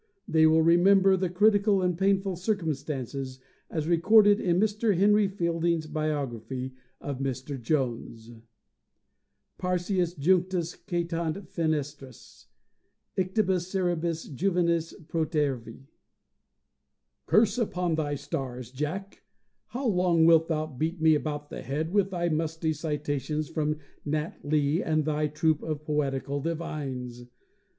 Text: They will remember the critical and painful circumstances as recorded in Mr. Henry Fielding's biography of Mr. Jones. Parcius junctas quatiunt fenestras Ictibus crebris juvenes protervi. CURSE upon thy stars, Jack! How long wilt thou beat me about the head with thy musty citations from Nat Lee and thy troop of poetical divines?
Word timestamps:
They 0.27 0.47
will 0.47 0.63
remember 0.63 1.15
the 1.15 1.29
critical 1.29 1.83
and 1.83 1.95
painful 1.95 2.35
circumstances 2.35 3.37
as 3.69 3.87
recorded 3.87 4.39
in 4.39 4.59
Mr. 4.59 4.97
Henry 4.97 5.27
Fielding's 5.27 5.85
biography 5.85 6.73
of 6.99 7.19
Mr. 7.19 7.61
Jones. 7.61 8.31
Parcius 9.59 10.15
junctas 10.15 10.75
quatiunt 10.75 11.47
fenestras 11.47 12.47
Ictibus 13.15 13.71
crebris 13.75 14.27
juvenes 14.35 14.95
protervi. 15.07 15.85
CURSE 17.27 17.59
upon 17.59 17.93
thy 17.93 18.15
stars, 18.15 18.71
Jack! 18.71 19.21
How 19.67 19.85
long 19.85 20.25
wilt 20.25 20.47
thou 20.47 20.65
beat 20.65 20.99
me 20.99 21.13
about 21.13 21.51
the 21.51 21.61
head 21.61 21.93
with 21.93 22.09
thy 22.09 22.27
musty 22.27 22.73
citations 22.73 23.49
from 23.49 23.77
Nat 24.05 24.39
Lee 24.41 24.81
and 24.81 25.05
thy 25.05 25.27
troop 25.27 25.61
of 25.61 25.85
poetical 25.85 26.39
divines? 26.41 27.25